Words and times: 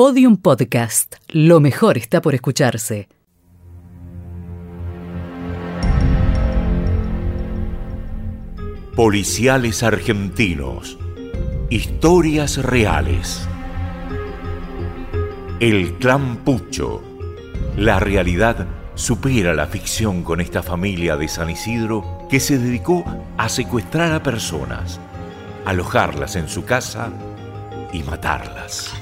Podium 0.00 0.38
Podcast. 0.38 1.16
Lo 1.28 1.60
mejor 1.60 1.98
está 1.98 2.22
por 2.22 2.34
escucharse. 2.34 3.06
Policiales 8.96 9.82
argentinos. 9.82 10.98
Historias 11.68 12.56
reales. 12.64 13.46
El 15.60 15.92
clan 15.98 16.38
Pucho. 16.46 17.02
La 17.76 18.00
realidad 18.00 18.68
supera 18.94 19.52
la 19.52 19.66
ficción 19.66 20.22
con 20.22 20.40
esta 20.40 20.62
familia 20.62 21.18
de 21.18 21.28
San 21.28 21.50
Isidro 21.50 22.26
que 22.30 22.40
se 22.40 22.58
dedicó 22.58 23.04
a 23.36 23.50
secuestrar 23.50 24.12
a 24.12 24.22
personas, 24.22 24.98
alojarlas 25.66 26.36
en 26.36 26.48
su 26.48 26.64
casa 26.64 27.12
y 27.92 28.02
matarlas. 28.02 28.94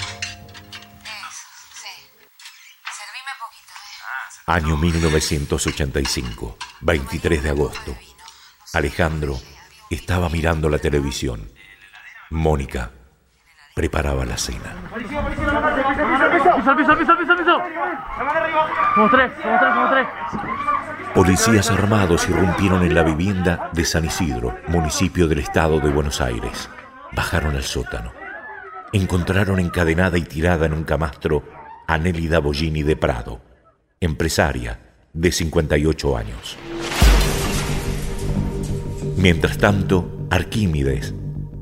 Año 4.49 4.79
1985, 4.79 6.57
23 6.81 7.43
de 7.43 7.51
agosto. 7.51 7.95
Alejandro 8.73 9.37
estaba 9.91 10.31
mirando 10.31 10.71
la 10.71 10.79
televisión. 10.79 11.51
Mónica 12.31 12.91
preparaba 13.75 14.25
la 14.25 14.39
cena. 14.39 14.75
Policías 21.15 21.71
armados 21.71 22.27
irrumpieron 22.31 22.85
en 22.85 22.95
la 22.95 23.03
vivienda 23.03 23.69
de 23.75 23.85
San 23.85 24.07
Isidro, 24.07 24.57
municipio 24.69 25.29
del 25.29 25.41
estado 25.41 25.79
de 25.79 25.91
Buenos 25.91 26.23
Aires. 26.23 26.71
Bajaron 27.13 27.55
al 27.55 27.65
sótano. 27.65 28.15
Encontraron 28.95 29.61
encadenada 29.61 30.17
y 30.17 30.23
tirada 30.23 30.65
en 30.65 30.73
un 30.73 30.85
camastro 30.85 31.45
a 31.87 31.99
Nélida 31.99 32.39
Bollini 32.39 32.83
de 32.83 32.97
Prado, 32.97 33.43
empresaria 34.01 34.79
de 35.13 35.33
58 35.33 36.17
años. 36.17 36.57
Mientras 39.17 39.59
tanto, 39.59 40.27
Arquímedes 40.31 41.15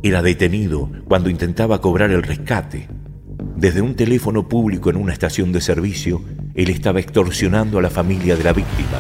era 0.03 0.23
detenido 0.23 0.91
cuando 1.07 1.31
intentaba 1.31 1.81
cobrar 1.81 2.11
el 2.11 2.23
rescate. 2.23 2.89
Desde 3.57 3.81
un 3.81 3.95
teléfono 3.95 4.48
público 4.48 4.91
en 4.91 4.97
una 4.97 5.12
estación 5.12 5.53
de 5.53 5.61
servicio, 5.61 6.23
él 6.55 6.69
estaba 6.69 7.01
extorsionando 7.01 7.79
a 7.79 7.83
la 7.83 7.91
familia 7.91 8.37
de 8.37 8.45
la 8.45 8.53
víctima, 8.53 8.98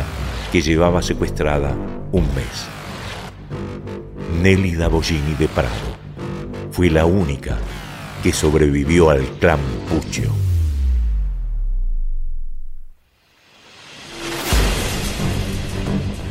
que 0.50 0.62
llevaba 0.62 1.02
secuestrada 1.02 1.74
un 2.12 2.24
mes. 2.34 2.66
Nelly 4.42 4.76
Bollini 4.76 5.34
de 5.38 5.48
Prado 5.48 5.96
fue 6.70 6.90
la 6.90 7.06
única 7.06 7.58
que 8.22 8.32
sobrevivió 8.32 9.10
al 9.10 9.24
clan 9.38 9.60
Puccio. 9.88 10.30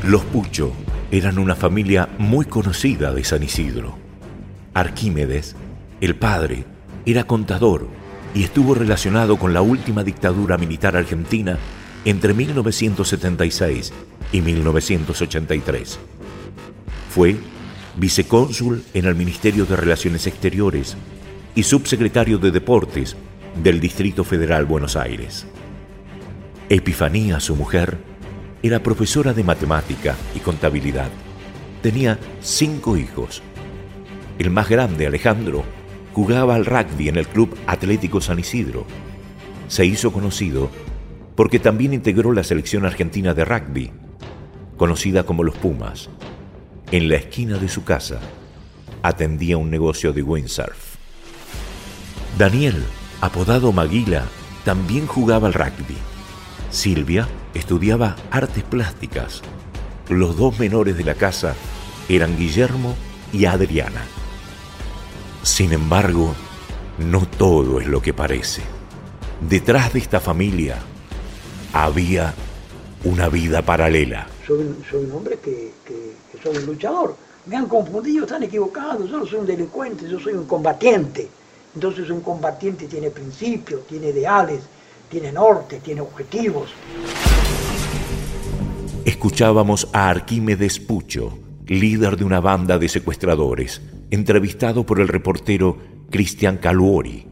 Los 0.07 0.23
Pucho 0.23 0.71
eran 1.09 1.39
una 1.39 1.55
familia 1.55 2.07
muy 2.19 2.45
conocida 2.45 3.11
de 3.11 3.23
San 3.23 3.41
Isidro. 3.41 3.97
Arquímedes, 4.75 5.55
el 5.99 6.15
padre, 6.15 6.63
era 7.07 7.23
contador 7.23 7.87
y 8.35 8.43
estuvo 8.43 8.75
relacionado 8.75 9.37
con 9.37 9.51
la 9.51 9.63
última 9.63 10.03
dictadura 10.03 10.59
militar 10.59 10.95
argentina 10.95 11.57
entre 12.05 12.35
1976 12.35 13.93
y 14.31 14.41
1983. 14.41 15.97
Fue 17.09 17.37
vicecónsul 17.97 18.83
en 18.93 19.05
el 19.05 19.15
Ministerio 19.15 19.65
de 19.65 19.75
Relaciones 19.75 20.27
Exteriores 20.27 20.95
y 21.55 21.63
subsecretario 21.63 22.37
de 22.37 22.51
Deportes 22.51 23.15
del 23.63 23.79
Distrito 23.79 24.23
Federal 24.23 24.65
Buenos 24.65 24.97
Aires. 24.97 25.47
Epifanía, 26.69 27.39
su 27.39 27.55
mujer, 27.55 27.97
era 28.63 28.81
profesora 28.81 29.33
de 29.33 29.43
matemática 29.43 30.15
y 30.33 30.39
contabilidad. 30.39 31.09
Tenía 31.81 32.19
cinco 32.41 32.97
hijos. 32.97 33.41
El 34.39 34.49
más 34.49 34.69
grande, 34.69 35.07
Alejandro, 35.07 35.63
jugaba 36.13 36.55
al 36.55 36.65
rugby 36.65 37.09
en 37.09 37.17
el 37.17 37.27
Club 37.27 37.55
Atlético 37.67 38.21
San 38.21 38.39
Isidro. 38.39 38.85
Se 39.67 39.85
hizo 39.85 40.11
conocido 40.11 40.69
porque 41.35 41.59
también 41.59 41.93
integró 41.93 42.31
la 42.31 42.43
selección 42.43 42.85
argentina 42.85 43.33
de 43.33 43.45
rugby, 43.45 43.91
conocida 44.77 45.23
como 45.23 45.43
los 45.43 45.55
Pumas. 45.55 46.09
En 46.91 47.09
la 47.09 47.17
esquina 47.17 47.57
de 47.57 47.67
su 47.67 47.83
casa 47.83 48.19
atendía 49.03 49.57
un 49.57 49.69
negocio 49.69 50.13
de 50.13 50.23
windsurf. 50.23 50.95
Daniel, 52.37 52.83
apodado 53.21 53.71
Maguila, 53.71 54.25
también 54.63 55.07
jugaba 55.07 55.47
al 55.47 55.53
rugby. 55.53 55.97
Silvia 56.69 57.27
estudiaba 57.55 58.15
artes 58.29 58.63
plásticas. 58.63 59.41
Los 60.09 60.37
dos 60.37 60.59
menores 60.59 60.95
de 60.97 61.03
la 61.03 61.15
casa 61.15 61.55
eran 62.07 62.37
Guillermo 62.37 62.95
y 63.33 63.45
Adriana. 63.45 64.03
Sin 65.41 65.73
embargo, 65.73 66.35
no 66.99 67.27
todo 67.27 67.79
es 67.79 67.87
lo 67.87 68.01
que 68.01 68.13
parece. 68.13 68.61
Detrás 69.49 69.93
de 69.93 69.99
esta 69.99 70.19
familia 70.19 70.77
había 71.73 72.33
una 73.03 73.29
vida 73.29 73.61
paralela. 73.61 74.27
Soy, 74.45 74.59
un 74.59 75.11
hombre 75.11 75.39
que, 75.43 75.71
soy 76.43 76.57
un 76.57 76.65
luchador. 76.65 77.15
Me 77.45 77.55
han 77.55 77.67
confundido, 77.67 78.25
están 78.25 78.43
equivocados. 78.43 79.09
Yo 79.09 79.19
no 79.19 79.25
soy 79.25 79.39
un 79.39 79.45
delincuente, 79.45 80.07
yo 80.09 80.19
soy 80.19 80.33
un 80.33 80.45
combatiente. 80.45 81.27
Entonces 81.73 82.09
un 82.09 82.21
combatiente 82.21 82.87
tiene 82.87 83.09
principios, 83.09 83.85
tiene 83.85 84.09
ideales, 84.09 84.61
tiene 85.09 85.31
norte, 85.31 85.79
tiene 85.79 86.01
objetivos. 86.01 86.69
Escuchábamos 89.05 89.87
a 89.93 90.09
Arquímedes 90.09 90.79
Pucho, 90.79 91.37
líder 91.67 92.17
de 92.17 92.23
una 92.23 92.39
banda 92.39 92.77
de 92.77 92.89
secuestradores, 92.89 93.81
entrevistado 94.09 94.85
por 94.85 94.99
el 94.99 95.07
reportero 95.07 95.77
Cristian 96.09 96.57
Caluori. 96.57 97.27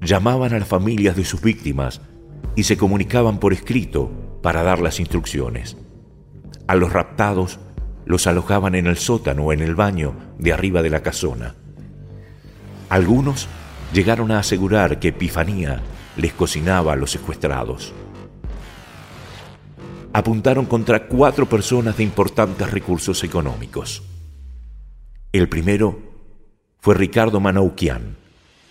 Llamaban 0.00 0.54
a 0.54 0.58
las 0.58 0.68
familias 0.68 1.16
de 1.16 1.24
sus 1.24 1.40
víctimas 1.40 2.00
y 2.56 2.64
se 2.64 2.76
comunicaban 2.76 3.38
por 3.38 3.52
escrito 3.52 4.10
para 4.42 4.62
dar 4.62 4.80
las 4.80 4.98
instrucciones. 5.00 5.76
A 6.66 6.74
los 6.74 6.92
raptados 6.92 7.60
los 8.04 8.26
alojaban 8.26 8.74
en 8.74 8.86
el 8.86 8.96
sótano 8.96 9.44
o 9.44 9.52
en 9.52 9.60
el 9.60 9.74
baño 9.74 10.14
de 10.38 10.52
arriba 10.52 10.82
de 10.82 10.90
la 10.90 11.02
casona. 11.02 11.54
Algunos 12.88 13.48
llegaron 13.92 14.30
a 14.32 14.40
asegurar 14.40 14.98
que 14.98 15.08
Epifanía 15.08 15.80
les 16.16 16.32
cocinaba 16.32 16.92
a 16.92 16.96
los 16.96 17.10
secuestrados. 17.10 17.92
Apuntaron 20.12 20.66
contra 20.66 21.06
cuatro 21.06 21.46
personas 21.48 21.96
de 21.96 22.02
importantes 22.02 22.70
recursos 22.70 23.22
económicos. 23.22 24.02
El 25.32 25.48
primero 25.48 25.98
fue 26.80 26.94
Ricardo 26.94 27.38
Manoukian, 27.38 28.16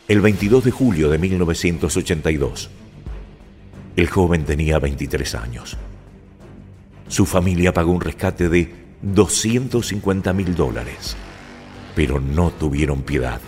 el 0.07 0.22
22 0.22 0.66
de 0.66 0.72
julio 0.72 1.09
de 1.09 1.17
1982. 1.17 2.69
El 3.95 4.09
joven 4.09 4.44
tenía 4.44 4.79
23 4.79 5.35
años. 5.35 5.78
Su 7.07 7.25
familia 7.25 7.73
pagó 7.73 7.91
un 7.91 8.01
rescate 8.01 8.49
de 8.49 8.73
250 9.01 10.33
mil 10.33 10.55
dólares, 10.55 11.16
pero 11.95 12.19
no 12.19 12.51
tuvieron 12.51 13.03
piedad 13.03 13.39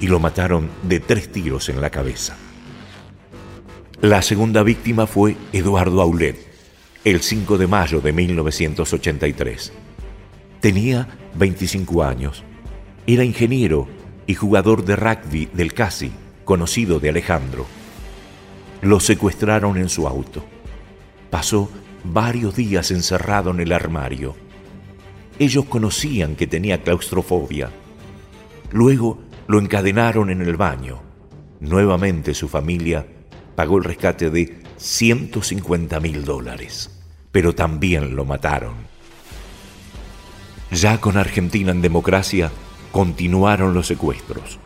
y 0.00 0.06
lo 0.06 0.20
mataron 0.20 0.68
de 0.82 1.00
tres 1.00 1.30
tiros 1.30 1.68
en 1.68 1.80
la 1.80 1.90
cabeza. 1.90 2.36
La 4.02 4.22
segunda 4.22 4.62
víctima 4.62 5.08
fue 5.08 5.36
Eduardo 5.52 6.00
Aulet, 6.00 6.36
el 7.04 7.20
5 7.20 7.58
de 7.58 7.66
mayo 7.66 8.00
de 8.00 8.12
1983. 8.12 9.72
Tenía 10.60 11.08
25 11.34 12.04
años, 12.04 12.44
era 13.08 13.24
ingeniero 13.24 13.88
y 14.24 14.34
jugador 14.34 14.84
de 14.84 14.94
rugby 14.94 15.46
del 15.52 15.74
CASI, 15.74 16.12
conocido 16.44 17.00
de 17.00 17.08
Alejandro. 17.08 17.66
Lo 18.82 19.00
secuestraron 19.00 19.76
en 19.76 19.88
su 19.88 20.06
auto. 20.06 20.44
Pasó 21.28 21.68
varios 22.04 22.54
días 22.54 22.92
encerrado 22.92 23.50
en 23.50 23.58
el 23.58 23.72
armario. 23.72 24.36
Ellos 25.40 25.64
conocían 25.64 26.36
que 26.36 26.46
tenía 26.46 26.84
claustrofobia. 26.84 27.70
Luego 28.70 29.18
lo 29.48 29.58
encadenaron 29.58 30.30
en 30.30 30.40
el 30.42 30.56
baño. 30.56 31.02
Nuevamente 31.58 32.32
su 32.34 32.46
familia 32.46 33.04
pagó 33.58 33.78
el 33.78 33.82
rescate 33.82 34.30
de 34.30 34.56
150 34.76 35.98
mil 35.98 36.24
dólares, 36.24 36.92
pero 37.32 37.56
también 37.56 38.14
lo 38.14 38.24
mataron. 38.24 38.76
Ya 40.70 41.00
con 41.00 41.16
Argentina 41.16 41.72
en 41.72 41.82
democracia, 41.82 42.52
continuaron 42.92 43.74
los 43.74 43.88
secuestros. 43.88 44.60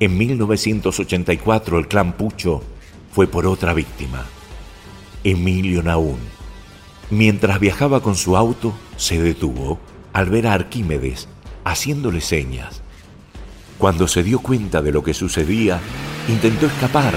En 0.00 0.18
1984 0.18 1.78
el 1.78 1.88
clan 1.88 2.12
Pucho 2.12 2.62
fue 3.10 3.26
por 3.26 3.46
otra 3.46 3.72
víctima, 3.72 4.26
Emilio 5.22 5.82
Naún. 5.82 6.18
Mientras 7.08 7.58
viajaba 7.58 8.02
con 8.02 8.16
su 8.16 8.36
auto, 8.36 8.74
se 8.98 9.18
detuvo 9.18 9.78
al 10.12 10.28
ver 10.28 10.46
a 10.46 10.52
Arquímedes 10.52 11.26
haciéndole 11.64 12.20
señas. 12.20 12.83
Cuando 13.78 14.08
se 14.08 14.22
dio 14.22 14.38
cuenta 14.40 14.82
de 14.82 14.92
lo 14.92 15.02
que 15.02 15.14
sucedía, 15.14 15.80
intentó 16.28 16.66
escapar 16.66 17.14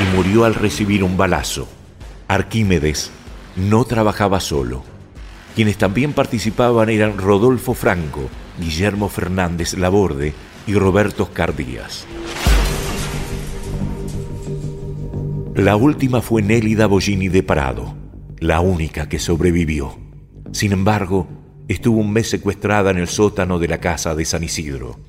y 0.00 0.16
murió 0.16 0.44
al 0.44 0.54
recibir 0.54 1.04
un 1.04 1.16
balazo. 1.16 1.68
Arquímedes 2.28 3.10
no 3.56 3.84
trabajaba 3.84 4.40
solo. 4.40 4.82
Quienes 5.54 5.76
también 5.76 6.12
participaban 6.12 6.88
eran 6.88 7.18
Rodolfo 7.18 7.74
Franco, 7.74 8.28
Guillermo 8.58 9.08
Fernández 9.08 9.74
Laborde 9.74 10.32
y 10.66 10.74
Roberto 10.74 11.24
Oscar. 11.24 11.54
La 15.54 15.74
última 15.74 16.22
fue 16.22 16.42
Nélida 16.42 16.86
Bollini 16.86 17.28
de 17.28 17.42
Parado, 17.42 17.96
la 18.38 18.60
única 18.60 19.08
que 19.08 19.18
sobrevivió. 19.18 19.98
Sin 20.52 20.72
embargo, 20.72 21.26
estuvo 21.66 21.98
un 21.98 22.12
mes 22.12 22.30
secuestrada 22.30 22.92
en 22.92 22.98
el 22.98 23.08
sótano 23.08 23.58
de 23.58 23.66
la 23.66 23.78
casa 23.78 24.14
de 24.14 24.24
San 24.24 24.44
Isidro. 24.44 25.00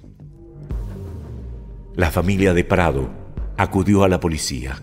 La 1.99 2.11
familia 2.11 2.53
de 2.53 2.63
Prado 2.63 3.09
acudió 3.57 4.05
a 4.05 4.07
la 4.07 4.21
policía. 4.21 4.81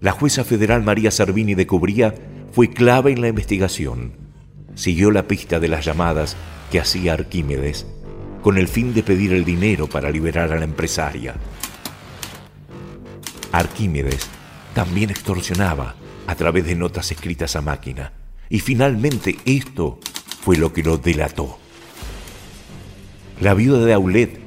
La 0.00 0.12
jueza 0.12 0.44
federal 0.44 0.82
María 0.82 1.10
Servini 1.10 1.54
de 1.54 1.66
Cubría 1.66 2.14
fue 2.52 2.70
clave 2.70 3.12
en 3.12 3.20
la 3.20 3.28
investigación. 3.28 4.14
Siguió 4.74 5.10
la 5.10 5.28
pista 5.28 5.60
de 5.60 5.68
las 5.68 5.84
llamadas 5.84 6.38
que 6.72 6.80
hacía 6.80 7.12
Arquímedes 7.12 7.86
con 8.40 8.56
el 8.56 8.66
fin 8.66 8.94
de 8.94 9.02
pedir 9.02 9.34
el 9.34 9.44
dinero 9.44 9.88
para 9.88 10.08
liberar 10.08 10.54
a 10.54 10.56
la 10.56 10.64
empresaria. 10.64 11.34
Arquímedes 13.52 14.26
también 14.72 15.10
extorsionaba 15.10 15.96
a 16.26 16.34
través 16.34 16.64
de 16.64 16.76
notas 16.76 17.12
escritas 17.12 17.56
a 17.56 17.60
máquina. 17.60 18.14
Y 18.48 18.60
finalmente 18.60 19.36
esto 19.44 19.98
fue 20.40 20.56
lo 20.56 20.72
que 20.72 20.82
lo 20.82 20.96
delató. 20.96 21.58
La 23.42 23.52
viuda 23.52 23.84
de 23.84 23.92
Aulet, 23.92 24.40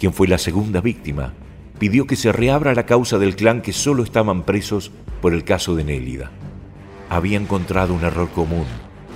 quien 0.00 0.12
fue 0.12 0.26
la 0.26 0.38
segunda 0.38 0.80
víctima, 0.80 1.34
pidió 1.80 2.06
que 2.06 2.14
se 2.14 2.30
reabra 2.30 2.74
la 2.74 2.84
causa 2.84 3.18
del 3.18 3.34
clan 3.34 3.62
que 3.62 3.72
solo 3.72 4.04
estaban 4.04 4.42
presos 4.42 4.92
por 5.22 5.32
el 5.32 5.44
caso 5.44 5.74
de 5.74 5.82
Nélida. 5.82 6.30
Había 7.08 7.38
encontrado 7.38 7.94
un 7.94 8.04
error 8.04 8.28
común 8.28 8.66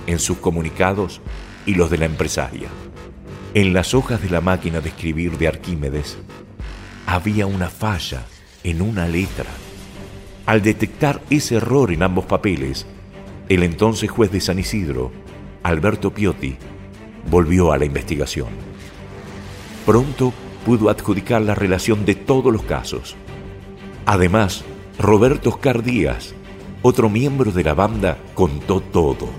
en 0.07 0.17
sus 0.17 0.39
comunicados 0.39 1.21
y 1.67 1.75
los 1.75 1.91
de 1.91 1.99
la 1.99 2.05
empresaria. 2.05 2.67
En 3.53 3.71
las 3.71 3.93
hojas 3.93 4.21
de 4.23 4.31
la 4.31 4.41
máquina 4.41 4.81
de 4.81 4.89
escribir 4.89 5.37
de 5.37 5.47
Arquímedes 5.47 6.17
había 7.05 7.45
una 7.45 7.69
falla 7.69 8.25
en 8.63 8.81
una 8.81 9.07
letra 9.07 9.45
al 10.47 10.63
detectar 10.63 11.21
ese 11.29 11.57
error 11.57 11.91
en 11.91 12.01
ambos 12.01 12.25
papeles, 12.25 12.87
el 13.47 13.61
entonces 13.61 14.09
juez 14.09 14.31
de 14.31 14.41
San 14.41 14.57
Isidro, 14.57 15.11
Alberto 15.61 16.11
Piotti, 16.11 16.57
volvió 17.29 17.71
a 17.71 17.77
la 17.77 17.85
investigación. 17.85 18.49
Pronto 19.85 20.33
pudo 20.65 20.89
adjudicar 20.89 21.41
la 21.41 21.55
relación 21.55 22.03
de 22.05 22.15
todos 22.15 22.51
los 22.51 22.63
casos. 22.63 23.15
Además, 24.05 24.65
Roberto 24.99 25.49
Oscar 25.49 25.83
Díaz, 25.83 26.35
otro 26.81 27.09
miembro 27.09 27.51
de 27.51 27.63
la 27.63 27.73
banda, 27.73 28.17
contó 28.33 28.81
todo. 28.81 29.29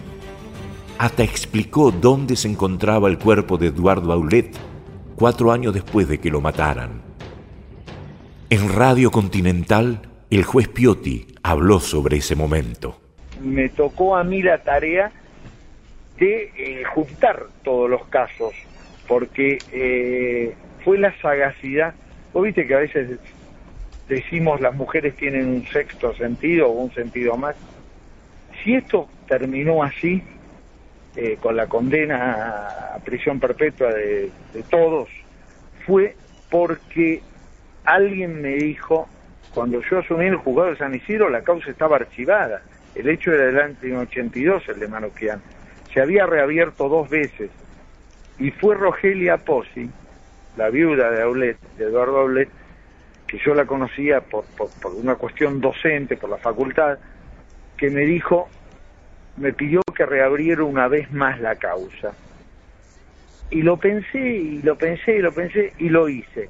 Hasta 0.98 1.24
explicó 1.24 1.90
dónde 1.90 2.36
se 2.36 2.48
encontraba 2.48 3.08
el 3.08 3.18
cuerpo 3.18 3.58
de 3.58 3.66
Eduardo 3.66 4.12
Aulet 4.12 4.56
cuatro 5.16 5.50
años 5.50 5.74
después 5.74 6.08
de 6.08 6.18
que 6.18 6.30
lo 6.30 6.40
mataran. 6.40 7.02
En 8.48 8.72
Radio 8.72 9.10
Continental, 9.10 10.02
el 10.30 10.44
juez 10.44 10.68
Piotti 10.68 11.26
habló 11.42 11.80
sobre 11.80 12.18
ese 12.18 12.36
momento. 12.36 13.00
Me 13.42 13.68
tocó 13.68 14.16
a 14.16 14.22
mí 14.24 14.42
la 14.42 14.62
tarea 14.62 15.10
de 16.18 16.52
eh, 16.56 16.84
juntar 16.94 17.46
todos 17.64 17.90
los 17.90 18.06
casos, 18.06 18.54
porque 19.08 19.58
eh, 19.72 20.54
fue 20.86 20.98
la 20.98 21.12
sagacidad. 21.20 21.94
Vos 22.32 22.44
viste 22.44 22.64
que 22.64 22.74
a 22.76 22.78
veces 22.78 23.18
decimos 24.08 24.60
las 24.60 24.72
mujeres 24.72 25.16
tienen 25.16 25.48
un 25.48 25.66
sexto 25.66 26.14
sentido 26.14 26.68
o 26.68 26.84
un 26.84 26.94
sentido 26.94 27.36
más. 27.36 27.56
Si 28.62 28.76
esto 28.76 29.08
terminó 29.26 29.82
así, 29.82 30.22
eh, 31.16 31.38
con 31.42 31.56
la 31.56 31.66
condena 31.66 32.68
a 32.94 32.98
prisión 33.00 33.40
perpetua 33.40 33.92
de 33.92 34.30
todos, 34.70 35.08
fue 35.84 36.14
porque 36.50 37.20
alguien 37.84 38.40
me 38.40 38.54
dijo 38.54 39.08
cuando 39.52 39.82
yo 39.90 39.98
asumí 39.98 40.26
el 40.26 40.36
juzgado 40.36 40.70
de 40.70 40.76
San 40.76 40.94
Isidro, 40.94 41.28
la 41.30 41.42
causa 41.42 41.68
estaba 41.68 41.96
archivada. 41.96 42.62
El 42.94 43.08
hecho 43.08 43.32
era 43.32 43.46
del 43.46 43.58
año 43.58 44.00
82, 44.02 44.68
el 44.68 44.78
de 44.78 44.86
Manuquian. 44.86 45.42
Se 45.92 46.00
había 46.00 46.26
reabierto 46.26 46.88
dos 46.88 47.10
veces. 47.10 47.50
Y 48.38 48.52
fue 48.52 48.76
Rogelia 48.76 49.38
Pozzi, 49.38 49.90
la 50.56 50.70
viuda 50.70 51.10
de 51.10 51.22
Aulet, 51.22 51.58
de 51.76 51.84
Eduardo 51.84 52.18
Aulet, 52.18 52.48
que 53.26 53.38
yo 53.38 53.54
la 53.54 53.66
conocía 53.66 54.20
por, 54.20 54.44
por 54.56 54.94
una 54.94 55.16
cuestión 55.16 55.60
docente, 55.60 56.16
por 56.16 56.30
la 56.30 56.38
facultad, 56.38 56.98
que 57.76 57.90
me 57.90 58.02
dijo, 58.02 58.48
me 59.36 59.52
pidió 59.52 59.82
que 59.94 60.06
reabriera 60.06 60.64
una 60.64 60.88
vez 60.88 61.12
más 61.12 61.40
la 61.40 61.56
causa. 61.56 62.12
Y 63.50 63.62
lo 63.62 63.76
pensé, 63.76 64.18
y 64.18 64.62
lo 64.62 64.76
pensé, 64.76 65.16
y 65.16 65.20
lo 65.20 65.32
pensé, 65.32 65.72
y 65.78 65.88
lo 65.88 66.08
hice. 66.08 66.48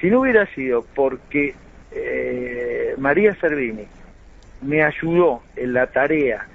Si 0.00 0.10
no 0.10 0.20
hubiera 0.20 0.46
sido 0.54 0.84
porque 0.94 1.54
eh, 1.92 2.94
María 2.98 3.34
Servini 3.36 3.86
me 4.62 4.82
ayudó 4.82 5.42
en 5.56 5.72
la 5.72 5.86
tarea 5.88 6.46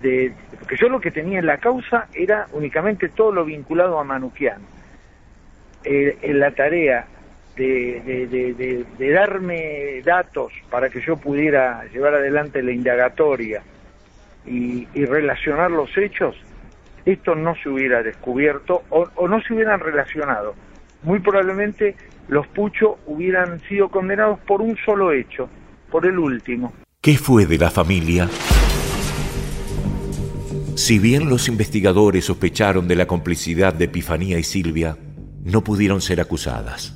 de, 0.00 0.32
porque 0.58 0.76
yo 0.76 0.88
lo 0.88 1.00
que 1.00 1.10
tenía 1.10 1.38
en 1.38 1.46
la 1.46 1.58
causa 1.58 2.08
era 2.12 2.46
únicamente 2.52 3.08
todo 3.08 3.32
lo 3.32 3.44
vinculado 3.44 3.98
a 3.98 4.04
Manuquian. 4.04 4.60
Eh, 5.84 6.16
en 6.22 6.38
la 6.40 6.52
tarea 6.52 7.06
de, 7.56 8.84
darme 8.98 10.00
datos 10.04 10.52
para 10.70 10.88
que 10.88 11.00
yo 11.00 11.16
pudiera 11.16 11.84
llevar 11.92 12.14
adelante 12.14 12.62
la 12.62 12.72
indagatoria 12.72 13.62
y, 14.46 14.86
relacionar 14.94 15.70
los 15.70 15.96
hechos, 15.96 16.36
esto 17.04 17.34
no 17.34 17.54
se 17.56 17.68
hubiera 17.68 18.02
descubierto 18.02 18.82
o 18.90 19.28
no 19.28 19.42
se 19.42 19.54
hubieran 19.54 19.80
relacionado. 19.80 20.54
Muy 21.02 21.18
probablemente 21.18 21.96
los 22.28 22.46
Pucho 22.48 22.98
hubieran 23.06 23.60
sido 23.60 23.88
condenados 23.88 24.38
por 24.40 24.62
un 24.62 24.76
solo 24.84 25.12
hecho, 25.12 25.48
por 25.90 26.06
el 26.06 26.18
último. 26.18 26.72
¿Qué 27.00 27.16
fue 27.16 27.46
de 27.46 27.58
la 27.58 27.70
familia? 27.70 28.28
Si 30.74 30.98
bien 30.98 31.28
los 31.28 31.48
investigadores 31.48 32.24
sospecharon 32.24 32.88
de 32.88 32.96
la 32.96 33.06
complicidad 33.06 33.74
de 33.74 33.86
Epifanía 33.86 34.38
y 34.38 34.44
Silvia, 34.44 34.96
no 35.42 35.64
pudieron 35.64 36.00
ser 36.00 36.20
acusadas. 36.20 36.94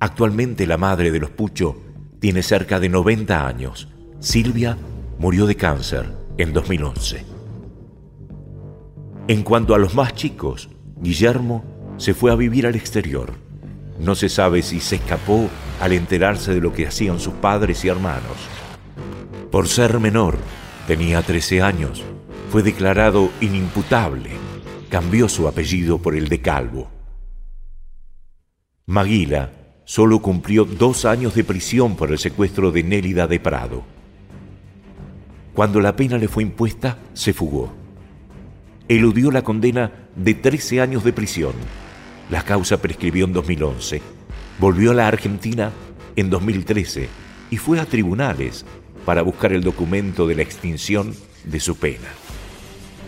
Actualmente 0.00 0.66
la 0.66 0.76
madre 0.76 1.10
de 1.10 1.20
los 1.20 1.30
Pucho 1.30 1.76
tiene 2.20 2.42
cerca 2.42 2.80
de 2.80 2.88
90 2.88 3.46
años. 3.46 3.88
Silvia 4.20 4.76
murió 5.18 5.46
de 5.46 5.56
cáncer 5.56 6.12
en 6.36 6.52
2011. 6.52 7.24
En 9.28 9.42
cuanto 9.42 9.74
a 9.74 9.78
los 9.78 9.94
más 9.94 10.14
chicos, 10.14 10.70
Guillermo 11.00 11.64
se 11.96 12.14
fue 12.14 12.30
a 12.30 12.36
vivir 12.36 12.66
al 12.66 12.76
exterior 12.76 13.48
no 13.98 14.14
se 14.14 14.28
sabe 14.28 14.62
si 14.62 14.80
se 14.80 14.96
escapó 14.96 15.48
al 15.80 15.92
enterarse 15.92 16.54
de 16.54 16.60
lo 16.60 16.72
que 16.72 16.86
hacían 16.86 17.18
sus 17.18 17.34
padres 17.34 17.84
y 17.84 17.88
hermanos. 17.88 18.36
Por 19.50 19.66
ser 19.66 19.98
menor, 19.98 20.38
tenía 20.86 21.22
13 21.22 21.62
años, 21.62 22.04
fue 22.50 22.62
declarado 22.62 23.30
inimputable. 23.40 24.30
Cambió 24.88 25.28
su 25.28 25.48
apellido 25.48 25.98
por 25.98 26.14
el 26.14 26.28
de 26.28 26.40
Calvo. 26.40 26.90
Maguila 28.88 29.52
solo 29.84 30.20
cumplió 30.20 30.64
dos 30.64 31.04
años 31.04 31.36
de 31.36 31.44
prisión 31.44 31.94
por 31.94 32.10
el 32.10 32.18
secuestro 32.18 32.72
de 32.72 32.82
Nélida 32.82 33.28
de 33.28 33.38
Prado. 33.38 33.84
Cuando 35.54 35.80
la 35.80 35.94
pena 35.94 36.18
le 36.18 36.26
fue 36.26 36.42
impuesta, 36.42 36.98
se 37.12 37.32
fugó. 37.32 37.72
Eludió 38.88 39.30
la 39.30 39.42
condena 39.42 40.08
de 40.16 40.34
13 40.34 40.80
años 40.80 41.04
de 41.04 41.12
prisión 41.12 41.52
la 42.30 42.42
causa 42.42 42.80
prescribió 42.82 43.24
en 43.24 43.32
2011. 43.32 44.02
Volvió 44.58 44.90
a 44.90 44.94
la 44.94 45.08
Argentina 45.08 45.72
en 46.16 46.28
2013 46.28 47.08
y 47.50 47.56
fue 47.56 47.80
a 47.80 47.86
tribunales 47.86 48.66
para 49.06 49.22
buscar 49.22 49.52
el 49.52 49.62
documento 49.62 50.26
de 50.26 50.34
la 50.34 50.42
extinción 50.42 51.14
de 51.44 51.60
su 51.60 51.78
pena. 51.78 52.08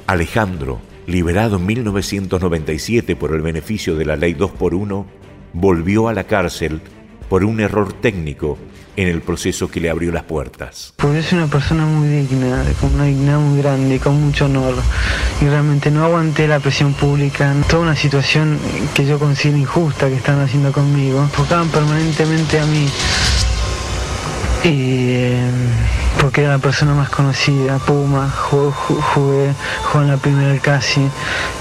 Alejandro, 0.06 0.80
liberado 1.06 1.56
en 1.56 1.66
1997 1.66 3.14
por 3.14 3.34
el 3.34 3.42
beneficio 3.42 3.94
de 3.96 4.06
la 4.06 4.16
ley 4.16 4.32
2 4.32 4.52
por 4.52 4.74
1, 4.74 5.06
volvió 5.52 6.08
a 6.08 6.14
la 6.14 6.24
cárcel 6.24 6.80
por 7.28 7.44
un 7.44 7.60
error 7.60 7.92
técnico 7.92 8.58
en 8.96 9.08
el 9.08 9.22
proceso 9.22 9.70
que 9.70 9.80
le 9.80 9.88
abrió 9.88 10.12
las 10.12 10.24
puertas. 10.24 10.92
Porque 10.96 11.20
es 11.20 11.32
una 11.32 11.46
persona 11.46 11.86
muy 11.86 12.08
digna, 12.08 12.64
con 12.80 12.94
una 12.94 13.04
dignidad 13.04 13.38
muy 13.38 13.62
grande, 13.62 13.98
con 13.98 14.20
mucho 14.20 14.46
honor. 14.46 14.74
Y 15.40 15.44
realmente 15.46 15.90
no 15.90 16.04
aguanté 16.04 16.46
la 16.46 16.60
presión 16.60 16.92
pública, 16.92 17.54
toda 17.68 17.82
una 17.82 17.96
situación 17.96 18.58
que 18.94 19.06
yo 19.06 19.18
considero 19.18 19.58
injusta 19.58 20.08
que 20.08 20.16
están 20.16 20.40
haciendo 20.40 20.72
conmigo. 20.72 21.22
Enfocaban 21.22 21.68
permanentemente 21.68 22.58
a 22.58 22.66
mí. 22.66 22.88
Y, 24.64 25.32
porque 26.20 26.42
era 26.42 26.52
la 26.52 26.58
persona 26.58 26.94
más 26.94 27.10
conocida, 27.10 27.78
Puma, 27.78 28.30
jugué, 28.30 28.72
jugué, 28.72 29.54
en 29.94 30.08
la 30.08 30.16
primera 30.16 30.58
casi. 30.60 31.06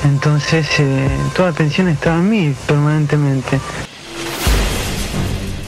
Entonces 0.04 0.68
eh, 0.80 1.10
toda 1.36 1.50
la 1.50 1.56
atención 1.56 1.88
estaba 1.90 2.18
en 2.18 2.30
mí 2.30 2.56
permanentemente. 2.68 3.60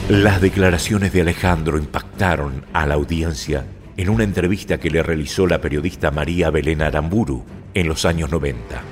Las 0.08 0.40
declaraciones 0.40 1.12
de 1.12 1.20
Alejandro 1.20 1.78
impactaron 1.78 2.64
a 2.72 2.86
la 2.86 2.94
audiencia 2.94 3.64
en 3.96 4.08
una 4.08 4.24
entrevista 4.24 4.78
que 4.78 4.90
le 4.90 5.02
realizó 5.02 5.46
la 5.46 5.60
periodista 5.60 6.10
María 6.10 6.50
Belén 6.50 6.82
Aramburu 6.82 7.44
en 7.74 7.88
los 7.88 8.04
años 8.04 8.30
90. 8.30 8.82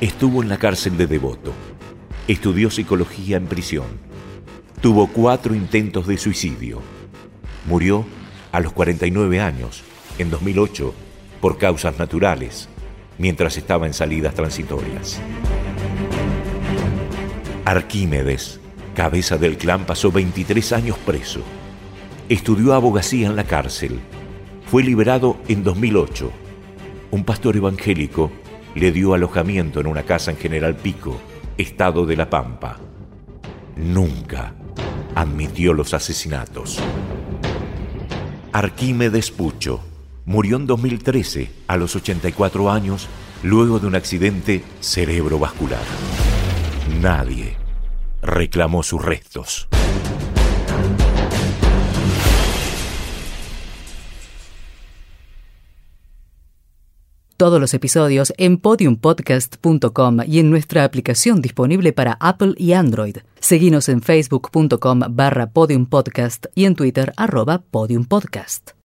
Estuvo 0.00 0.42
en 0.42 0.48
la 0.48 0.56
cárcel 0.56 0.96
de 0.96 1.06
Devoto. 1.06 1.52
Estudió 2.26 2.70
psicología 2.70 3.36
en 3.36 3.46
prisión. 3.46 3.86
Tuvo 4.80 5.08
cuatro 5.08 5.54
intentos 5.54 6.06
de 6.06 6.16
suicidio. 6.16 6.80
Murió 7.66 8.06
a 8.52 8.60
los 8.60 8.72
49 8.72 9.40
años, 9.40 9.82
en 10.18 10.30
2008, 10.30 10.94
por 11.40 11.58
causas 11.58 11.98
naturales, 11.98 12.68
mientras 13.18 13.56
estaba 13.56 13.86
en 13.86 13.94
salidas 13.94 14.34
transitorias. 14.34 15.20
Arquímedes, 17.64 18.60
cabeza 18.94 19.38
del 19.38 19.56
clan, 19.56 19.86
pasó 19.86 20.10
23 20.10 20.72
años 20.72 20.98
preso. 20.98 21.40
Estudió 22.28 22.74
abogacía 22.74 23.28
en 23.28 23.36
la 23.36 23.44
cárcel. 23.44 24.00
Fue 24.66 24.82
liberado 24.82 25.36
en 25.48 25.62
2008. 25.62 26.30
Un 27.10 27.24
pastor 27.24 27.56
evangélico 27.56 28.30
le 28.74 28.92
dio 28.92 29.14
alojamiento 29.14 29.80
en 29.80 29.86
una 29.86 30.04
casa 30.04 30.30
en 30.30 30.36
General 30.36 30.76
Pico, 30.76 31.20
estado 31.58 32.06
de 32.06 32.16
La 32.16 32.30
Pampa. 32.30 32.78
Nunca 33.76 34.54
admitió 35.14 35.74
los 35.74 35.92
asesinatos. 35.94 36.80
Arquímedes 38.52 39.30
Pucho 39.30 39.80
murió 40.24 40.56
en 40.56 40.66
2013 40.66 41.50
a 41.68 41.76
los 41.76 41.94
84 41.94 42.70
años 42.70 43.08
luego 43.44 43.78
de 43.78 43.86
un 43.86 43.94
accidente 43.94 44.64
cerebrovascular. 44.80 45.84
Nadie 47.00 47.56
reclamó 48.22 48.82
sus 48.82 49.02
restos. 49.02 49.68
Todos 57.40 57.58
los 57.58 57.72
episodios 57.72 58.34
en 58.36 58.58
podiumpodcast.com 58.58 60.18
y 60.26 60.40
en 60.40 60.50
nuestra 60.50 60.84
aplicación 60.84 61.40
disponible 61.40 61.94
para 61.94 62.18
Apple 62.20 62.52
y 62.58 62.74
Android. 62.74 63.16
Seguimos 63.40 63.88
en 63.88 64.02
facebook.com 64.02 65.00
barra 65.08 65.46
podiumpodcast 65.46 66.48
y 66.54 66.66
en 66.66 66.74
Twitter 66.74 67.14
arroba 67.16 67.62
podiumpodcast. 67.62 68.72